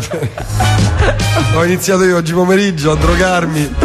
[1.55, 3.75] Ho iniziato io oggi pomeriggio a drogarmi.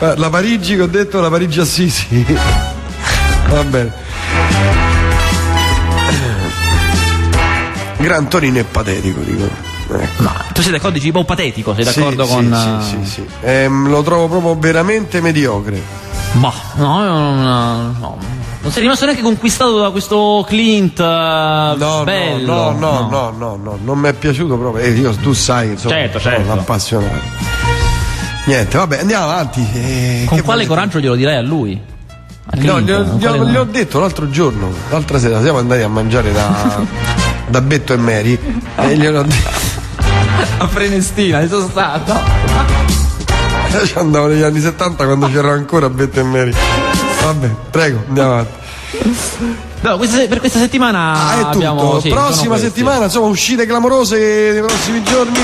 [0.00, 2.24] Eh, La Parigi che ho detto, la Parigi Assisi.
[3.48, 3.92] Va bene.
[7.98, 9.44] Gran Torino è patetico, dico.
[9.44, 10.22] Ecco.
[10.22, 10.94] Ma tu sei d'accordo?
[10.96, 12.80] Dici un po' patetico, sei Sì, d'accordo sì, con.
[12.82, 13.26] Sì, sì, sì.
[13.42, 15.80] Ehm, lo trovo proprio veramente mediocre.
[16.34, 18.18] Ma no, non, no.
[18.60, 20.98] Non sei rimasto neanche conquistato da questo Clint.
[20.98, 22.54] eh, No, bello.
[22.54, 24.84] no, no, no, no, no, no, non mi è piaciuto proprio.
[24.84, 26.52] E io, tu sai, insomma, Certo, sono certo.
[26.52, 27.20] un appassionato.
[28.46, 29.66] Niente, vabbè, andiamo avanti.
[29.74, 31.80] eh, Con quale coraggio glielo direi a lui?
[32.46, 32.86] A No, Clint,
[33.18, 36.80] gli ho, con gli ho- detto l'altro giorno, l'altra sera, siamo andati a mangiare da,
[37.48, 38.38] da Betto e Mary
[38.76, 39.72] e glielo ho detto.
[40.58, 42.93] A Prenestina, sono stato.
[43.84, 46.52] Ci andavo negli anni 70 quando c'era ancora Betto e Mary.
[47.22, 48.52] Vabbè, prego, andiamo avanti.
[49.80, 51.48] No, questa per questa settimana Ah, è tutto.
[51.56, 52.00] abbiamo.
[52.00, 55.38] sì, Prossima settimana, insomma, uscite clamorose nei prossimi giorni.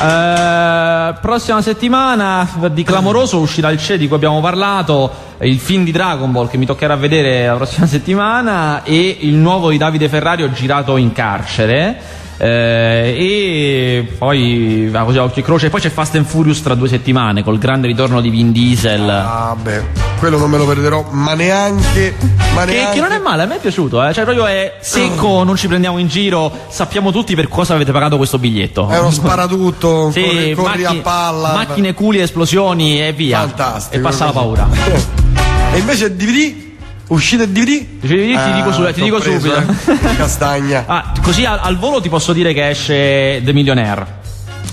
[0.00, 5.10] Eh, prossima settimana di clamoroso uscirà il CE di cui abbiamo parlato,
[5.40, 9.70] il film di Dragon Ball che mi toccherà vedere la prossima settimana e il nuovo
[9.70, 12.00] di Davide Ferrario girato in carcere.
[12.40, 15.66] Eh, e poi va così a occhio e croce.
[15.66, 19.08] E poi c'è Fast and Furious tra due settimane col grande ritorno di Vin Diesel.
[19.10, 19.82] Ah, beh,
[20.18, 22.14] quello non me lo perderò, ma neanche.
[22.54, 22.94] Ma Che, neanche...
[22.94, 24.12] che non è male, a me è piaciuto, eh.
[24.12, 28.16] cioè proprio è secco, non ci prendiamo in giro, sappiamo tutti per cosa avete pagato
[28.16, 28.88] questo biglietto.
[28.88, 31.52] È uno sparatutto, Sì, corri, corri macchine- a palla.
[31.52, 33.40] macchine, culi, esplosioni e via.
[33.40, 33.96] Fantastico.
[33.96, 34.68] E passa la paura.
[35.74, 36.66] e invece DVD?
[37.08, 37.86] Uscite il DVD?
[38.00, 39.92] DVD ti dico su- ti dico preso, subito.
[40.12, 40.16] eh.
[40.16, 40.84] Castagna.
[40.86, 44.17] Ah, così al, al volo ti posso dire che esce The Millionaire.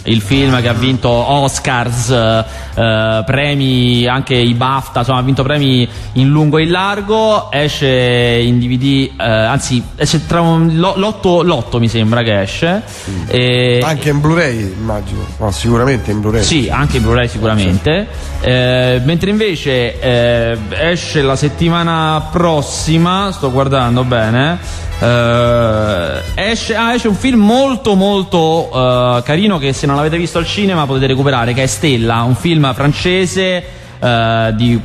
[0.05, 5.41] Il film che ha vinto Oscars, eh, eh, premi, anche i BAFTA, insomma ha vinto
[5.43, 10.93] premi in lungo e in largo, esce in DVD, eh, anzi esce tra un, lo-
[10.97, 12.83] l'otto, l'otto mi sembra che esce.
[13.27, 15.25] E- Anche in Blu-ray, immagino.
[15.39, 16.43] No, sicuramente in Blu-ray.
[16.43, 18.07] Sì, anche in Blu-ray sicuramente.
[18.41, 20.57] Eh, mentre invece eh,
[20.91, 24.83] esce la settimana prossima, sto guardando bene.
[24.99, 30.37] Eh, esce, ah, esce un film molto molto eh, carino che se non l'avete visto
[30.37, 34.79] al cinema potete recuperare che è Stella, un film francese eh, di,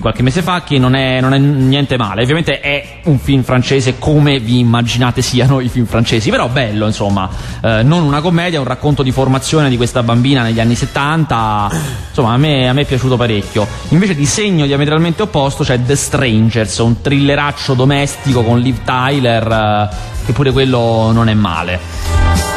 [0.00, 2.20] qualche mese fa che non è, non è niente male.
[2.20, 7.28] Ovviamente è un film francese come vi immaginate siano i film francesi, però bello insomma,
[7.62, 11.70] Eh, non una commedia, un racconto di formazione di questa bambina negli anni 70,
[12.08, 13.66] insomma a me, a me è piaciuto parecchio.
[13.88, 19.96] Invece di segno diametralmente opposto c'è The Strangers, un thrilleraccio domestico con Liv Tyler, eh,
[20.26, 21.80] che pure quello non è male.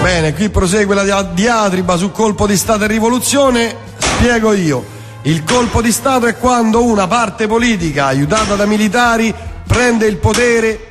[0.01, 3.75] Bene, qui prosegue la dia- diatriba su colpo di Stato e rivoluzione.
[3.97, 4.97] Spiego io.
[5.23, 9.33] Il colpo di Stato è quando una parte politica, aiutata da militari,
[9.67, 10.87] prende il potere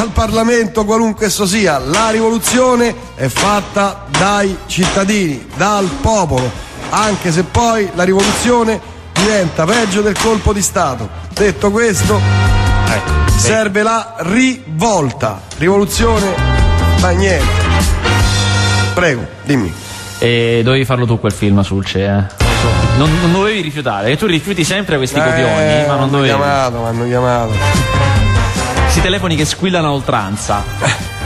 [0.00, 1.78] al Parlamento, qualunque esso sia.
[1.78, 6.50] La rivoluzione è fatta dai cittadini, dal popolo,
[6.90, 8.80] anche se poi la rivoluzione
[9.12, 11.08] diventa peggio del colpo di Stato.
[11.32, 12.20] Detto questo,
[13.36, 15.40] serve la rivolta.
[15.56, 16.34] Rivoluzione,
[17.00, 17.70] ma niente.
[18.92, 19.72] Prego, dimmi.
[20.18, 22.98] E dovevi farlo tu quel film, Sulce, eh.
[22.98, 26.28] Non, non dovevi rifiutare, che tu rifiuti sempre questi copioni, Eh, ma non dovevi.
[26.28, 27.52] chiamato, mi hanno chiamato.
[28.82, 30.62] Questi telefoni che squillano a oltranza.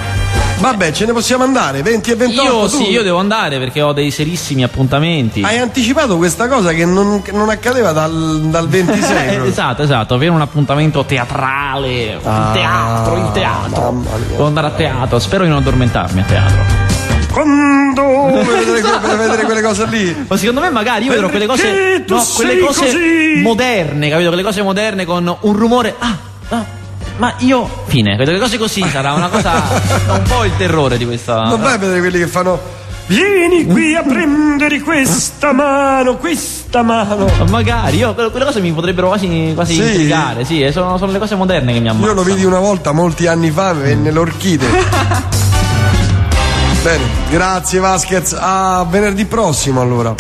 [0.58, 2.42] Vabbè, ce ne possiamo andare, 20 e 28.
[2.42, 5.42] Io tu sì, io devo andare perché ho dei serissimi appuntamenti.
[5.42, 9.10] Hai anticipato questa cosa che non, che non accadeva dal, dal 26.
[9.10, 9.44] Eh, proprio.
[9.50, 14.02] esatto, esatto, avere un appuntamento teatrale, Ah, il teatro, il teatro.
[14.30, 16.85] Devo andare a teatro, spero di non addormentarmi a teatro.
[17.36, 20.24] Quando vuoi vedere, quelle cose lì?
[20.26, 23.40] Ma secondo me magari io vedrò quelle cose, no, quelle cose così?
[23.42, 24.28] moderne, capito?
[24.28, 25.94] Quelle cose moderne con un rumore.
[25.98, 26.16] Ah,
[26.48, 26.64] ah,
[27.18, 29.52] ma io fine, quelle cose così sarà una cosa
[30.16, 32.58] un po' il terrore di questa Non vai a vedere quelli che fanno.
[33.08, 37.26] Vieni qui a prendere questa mano, questa mano.
[37.38, 39.82] Ma Magari, io quelle cose mi potrebbero quasi, quasi Sì?
[39.82, 42.12] intrigare, sì, sono, sono le cose moderne che mi ammazzano.
[42.12, 44.66] Io lo vidi una volta molti anni fa, venne l'orchide.
[46.86, 48.32] Bene, grazie Vasquez.
[48.38, 50.14] A venerdì prossimo allora.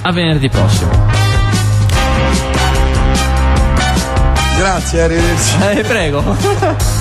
[0.00, 0.90] A venerdì prossimo.
[4.56, 5.56] Grazie, arrivederci.
[5.60, 6.24] Eh, prego.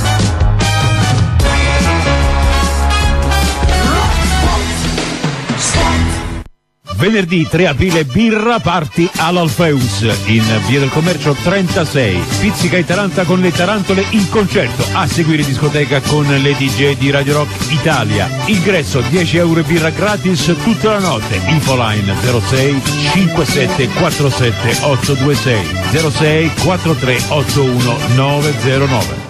[6.99, 12.21] Venerdì 3 aprile birra party all'Alfeus in via del commercio 36.
[12.41, 14.83] Pizzica e Taranta con le tarantole in concerto.
[14.91, 18.29] A seguire discoteca con le DJ di Radio Rock Italia.
[18.47, 21.39] Ingresso 10 euro e birra gratis tutta la notte.
[21.47, 22.81] Infoline 06
[23.13, 29.28] 57 47 826 06 43 81 909.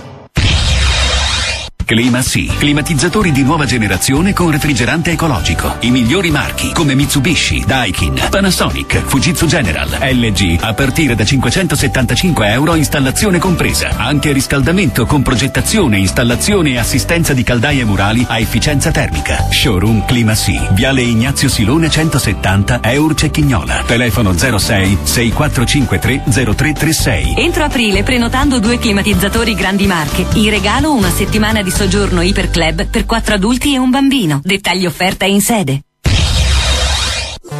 [1.89, 2.45] Clima sì.
[2.45, 5.77] Climatizzatori di nuova generazione con refrigerante ecologico.
[5.79, 12.75] I migliori marchi come Mitsubishi, Daikin, Panasonic, Fujitsu General, LG a partire da 575 euro
[12.75, 13.97] installazione compresa.
[13.97, 19.47] Anche riscaldamento con progettazione, installazione e assistenza di caldaie murali a efficienza termica.
[19.49, 20.61] Showroom Clima sì.
[20.73, 23.81] Viale Ignazio Silone 170 Eur Cecchignola.
[23.87, 27.33] Telefono 06 6453 0336.
[27.35, 33.05] Entro aprile, prenotando due climatizzatori grandi marche, in regalo una settimana di soggiorno Iperclub per
[33.05, 34.41] quattro adulti e un bambino.
[34.43, 35.83] Dettagli offerta in sede.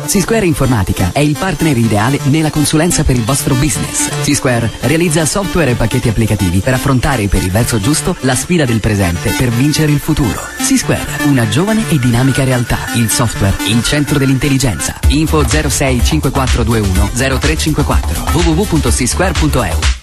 [0.08, 4.10] C-Square Informatica è il partner ideale nella consulenza per il vostro business.
[4.24, 8.82] C-Square realizza software e pacchetti applicativi per affrontare per il verso giusto la sfida del
[8.82, 10.38] presente per vincere il futuro.
[10.58, 12.78] C-Square, una giovane e dinamica realtà.
[12.96, 15.00] Il software, il centro dell'intelligenza.
[15.08, 19.99] Info 06 5421 0354 www.csquare.eu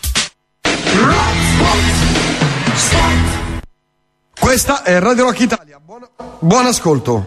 [4.57, 5.79] Questa è Radio Rock Italia.
[5.85, 7.27] Buon, buon ascolto.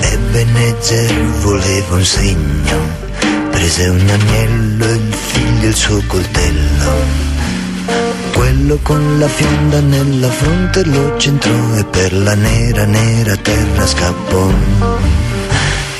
[0.00, 2.78] Ebenezer voleva un segno
[3.50, 6.90] Prese un agnello e il figlio il suo coltello.
[8.32, 15.25] Quello con la fionda nella fronte lo centrò e per la nera, nera terra scappò.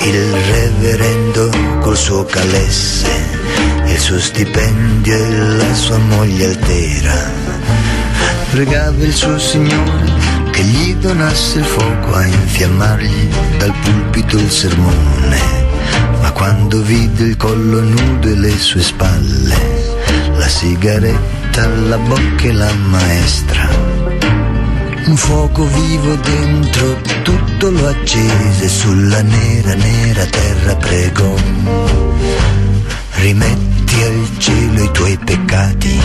[0.09, 3.09] Il reverendo col suo calesse,
[3.87, 7.29] il suo stipendio e la sua moglie altera.
[8.53, 10.05] Pregava il suo signore
[10.53, 15.41] che gli donasse il fuoco a infiammargli dal pulpito il sermone.
[16.21, 19.57] Ma quando vide il collo nudo e le sue spalle,
[20.37, 23.69] la sigaretta alla bocca e la maestra,
[25.09, 31.35] un fuoco vivo dentro tutto lo accese sulla nera, nera terra pregò.
[33.13, 36.01] Rimetti al cielo i tuoi peccati,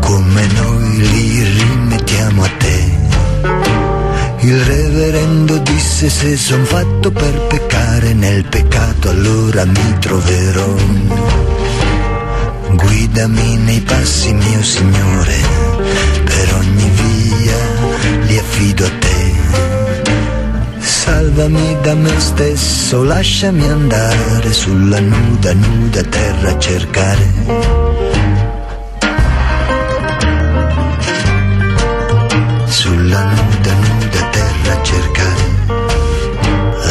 [0.00, 2.94] come noi li rimettiamo a te.
[4.40, 10.74] Il reverendo disse se son fatto per peccare nel peccato allora mi troverò.
[12.70, 15.34] Guidami nei passi mio Signore,
[18.38, 19.34] affido a te.
[20.78, 27.32] Salvami da me stesso, lasciami andare sulla nuda, nuda terra a cercare.
[32.66, 35.44] Sulla nuda, nuda terra a cercare.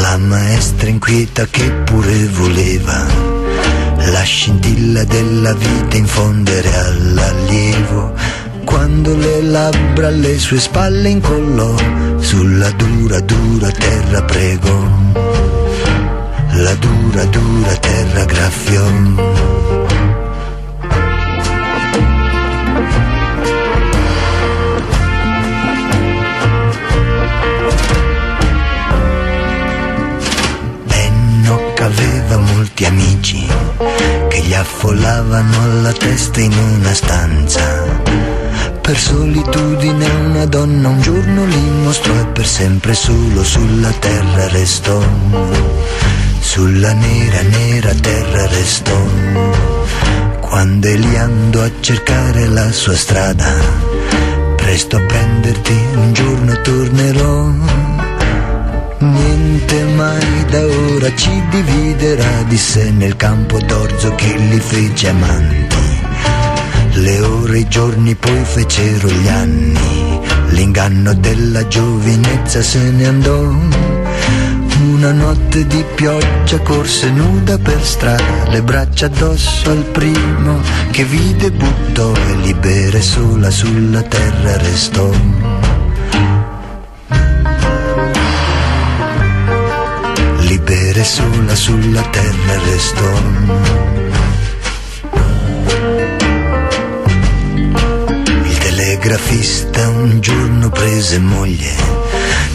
[0.02, 3.06] La maestra inquieta che pure voleva
[3.98, 8.14] la scintilla della vita infondere all'allievo
[8.76, 11.74] quando le labbra alle sue spalle incollò
[12.18, 14.80] sulla dura dura terra pregò
[16.52, 18.84] la dura dura terra graffiò
[31.78, 33.46] aveva molti amici
[34.28, 38.45] che gli affollavano alla testa in una stanza.
[38.86, 45.02] Per solitudine una donna un giorno li mostrò e per sempre solo sulla terra restò.
[46.40, 48.96] Sulla nera, nera terra restò.
[50.40, 53.56] Quando egli andò a cercare la sua strada,
[54.56, 57.50] presto a prenderti un giorno tornerò.
[59.00, 65.75] Niente mai da ora ci dividerà, disse nel campo d'orzo che li fece amanti.
[66.98, 73.54] Le ore, i giorni, poi fecero gli anni, l'inganno della giovinezza se ne andò.
[74.92, 81.52] Una notte di pioggia corse nuda per strada, le braccia addosso al primo che vide
[81.52, 85.10] buttò e libera e sola sulla terra restò.
[90.48, 93.95] libera e sola sulla terra restò.
[99.06, 101.76] Telegrafista un giorno prese moglie,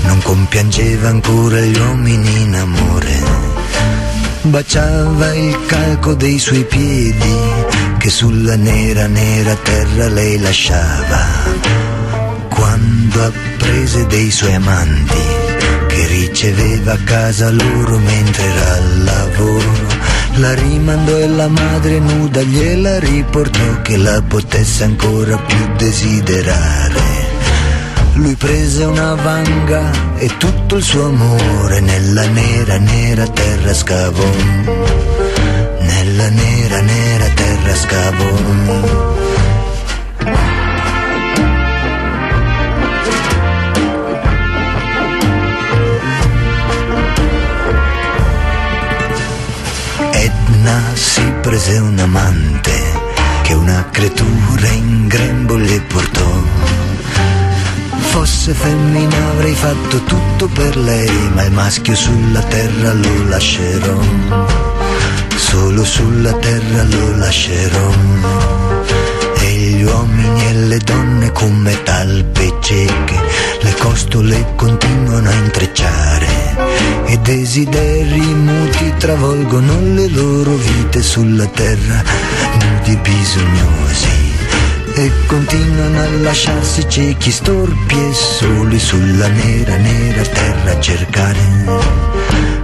[0.02, 3.22] non compiangeva ancora gli uomini in amore.
[4.42, 7.36] Baciava il calco dei suoi piedi
[7.98, 11.24] che sulla nera nera terra lei lasciava.
[12.48, 15.22] Quando apprese dei suoi amanti
[15.86, 19.89] che riceveva a casa loro mentre era al lavoro.
[20.40, 27.02] La rimandò e la madre nuda gliela riportò che la potesse ancora più desiderare.
[28.14, 34.30] Lui prese una vanga e tutto il suo amore nella nera, nera terra scavò.
[35.80, 39.39] Nella nera, nera terra scavò.
[50.60, 52.72] Edna si prese un amante
[53.40, 56.42] che una creatura in grembo le portò.
[58.10, 64.00] Fosse femmina avrei fatto tutto per lei, ma il maschio sulla terra lo lascerò.
[65.34, 68.69] Solo sulla terra lo lascerò.
[69.70, 73.20] Gli uomini e le donne come talpe cieche,
[73.60, 76.26] le costole continuano a intrecciare
[77.06, 82.02] e desideri muti travolgono le loro vite sulla terra,
[82.60, 84.08] nudi e bisognosi.
[84.94, 91.38] E continuano a lasciarsi ciechi, storpi e soli sulla nera, nera terra a cercare.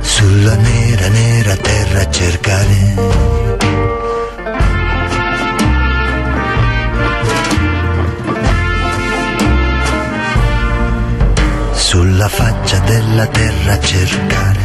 [0.00, 3.85] Sulla nera, nera terra a cercare.
[12.56, 14.58] Faccia della terra a cercare.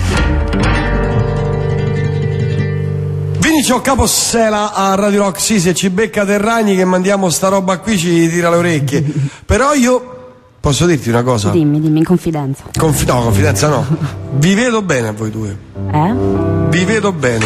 [3.39, 7.79] Quindi c'ho Capossela a Radio Rock, sì, se ci becca Terragni che mandiamo sta roba
[7.79, 9.03] qui ci tira le orecchie.
[9.45, 11.49] Però io posso dirti una cosa?
[11.49, 12.63] Dimmi, dimmi, in confidenza.
[12.77, 13.85] Confi- no, confidenza no.
[14.33, 15.57] Vi vedo bene a voi due.
[15.91, 16.13] Eh?
[16.69, 17.45] Vi vedo bene.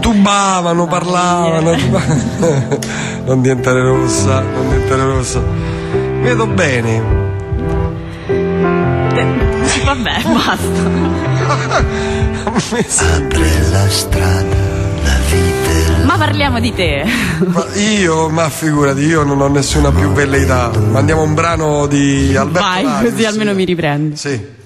[0.00, 1.76] Tubavano, parlavano.
[3.26, 5.42] non diventare rossa, non diventare rossa.
[6.22, 7.29] Vedo bene.
[10.24, 10.88] Basta.
[12.44, 14.68] Apre la strada.
[16.04, 17.04] Ma parliamo di te.
[17.46, 20.70] Ma io, ma figurati, io non ho nessuna più velleità.
[20.90, 23.26] Mandiamo un brano di Alberto Vai, Lari, così sì.
[23.26, 24.16] almeno mi riprendi.
[24.16, 24.58] Sì.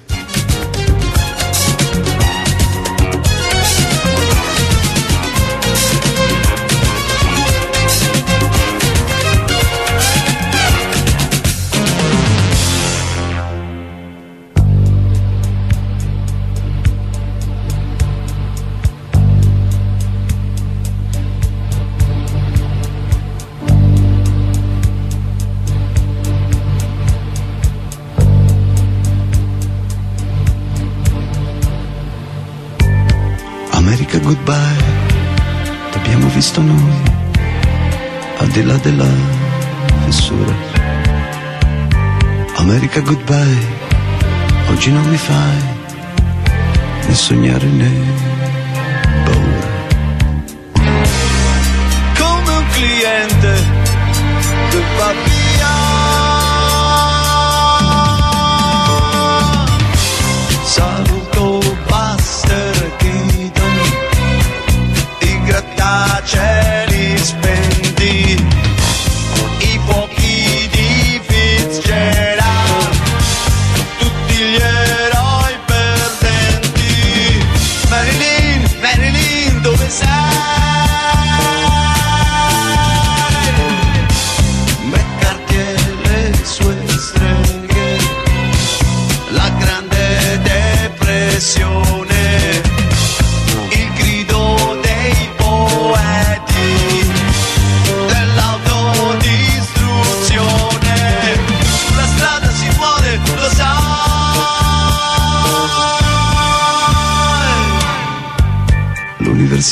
[38.55, 39.11] Di là della
[40.05, 40.55] fessura.
[42.59, 43.59] America goodbye,
[44.71, 45.59] oggi non mi fai
[47.05, 48.34] né sognare né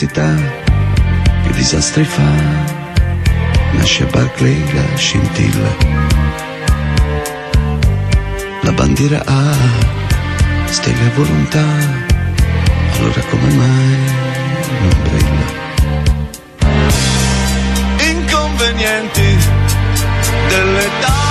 [0.03, 0.35] L'università
[1.45, 2.29] che disastri fa,
[3.75, 5.77] nasce a Barclay la scintilla
[8.63, 9.55] la bandiera ha
[10.67, 11.65] stelle a volontà,
[12.97, 13.99] allora come mai
[14.81, 15.47] non brilla?
[18.11, 19.39] Inconvenienti
[20.49, 21.22] dell'età.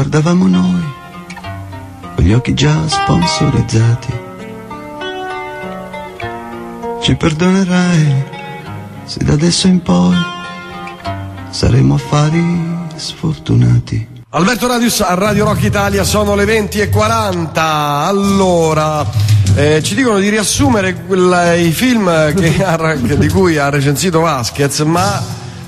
[0.00, 0.82] Guardavamo noi,
[2.14, 4.12] con gli occhi già sponsorizzati.
[7.00, 8.24] Ci perdonerai
[9.06, 10.14] se da adesso in poi
[11.48, 12.44] saremo affari
[12.94, 14.06] sfortunati.
[14.28, 17.62] Alberto Radius a Radio Rock Italia sono le 20 e 40.
[18.04, 19.02] Allora,
[19.54, 24.20] eh, ci dicono di riassumere quella- i film che ha- che- di cui ha recensito
[24.20, 25.22] Vasquez, ma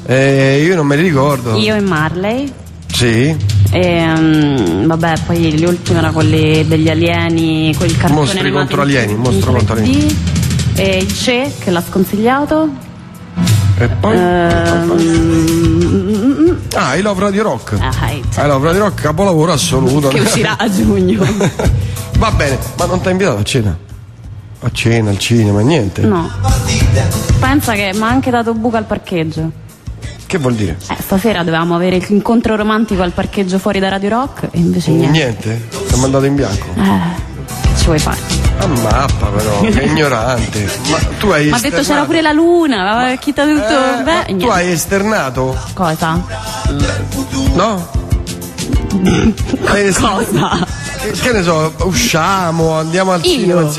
[0.04, 1.56] eh, io non me li ricordo.
[1.56, 2.52] Io e Marley.
[2.92, 3.34] Sì.
[3.70, 9.14] E, mm, vabbè, poi gli ultimi erano quelli degli alieni, quel cartone Mostri contro alieni,
[9.14, 10.14] mostro contro 3D.
[10.74, 12.68] E il Ce che l'ha sconsigliato.
[13.78, 14.16] E poi?
[14.16, 15.36] Ehm,
[16.74, 17.76] Ah, I Love Radio Rock.
[17.80, 20.08] ah, I Love Radio Rock, capolavoro assoluto.
[20.08, 21.24] che uscirà a giugno.
[22.18, 23.76] Va bene, ma non ti ha invitato a cena?
[24.60, 26.02] A cena, al cinema, niente?
[26.02, 26.28] No.
[27.38, 29.50] Pensa che mi ha anche dato buca al parcheggio.
[30.28, 30.76] Che vuol dire?
[30.90, 35.10] Eh, stasera dovevamo avere l'incontro romantico al parcheggio fuori da Radio Rock e invece niente.
[35.18, 35.68] Niente?
[35.88, 36.66] Ti ha mandato in bianco?
[36.76, 38.18] Eh, ci vuoi fare?
[38.58, 40.68] A mappa però, che ignorante.
[40.90, 43.64] Ma tu hai Mi ha detto c'era esternato- pure la luna, aveva chitato tutto.
[44.00, 44.50] Eh, Beh, ma tu niente.
[44.54, 45.56] hai esternato?
[45.72, 46.22] Cosa?
[47.54, 47.88] No?
[49.64, 50.24] Hai esternato?
[50.30, 50.66] Cosa?
[51.00, 53.30] Che, che ne so, usciamo, andiamo al Io?
[53.30, 53.70] cinema.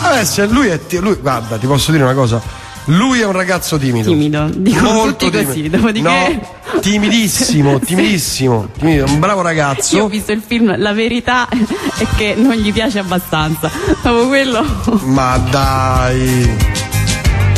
[0.00, 2.40] Adesso lui è ti- lui, guarda, ti posso dire una cosa.
[2.86, 4.10] Lui è un ragazzo timido.
[4.10, 4.50] Timido.
[4.54, 5.76] Dicono Molto tutti così, timido.
[5.78, 6.40] dopodiché-
[6.72, 10.08] No, timidissimo, timidissimo, timido, un bravo Io ho ragazzo.
[10.08, 11.48] visto il film, la verità
[11.96, 13.70] è che non gli piace abbastanza.
[14.02, 14.64] Dopo quello.
[15.04, 16.50] Ma dai.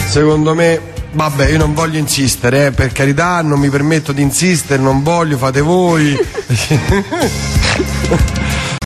[0.09, 4.83] Secondo me Vabbè, io non voglio insistere, eh, per carità, non mi permetto di insistere,
[4.83, 6.15] non voglio, fate voi.